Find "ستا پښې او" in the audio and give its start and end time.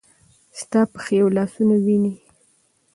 0.59-1.29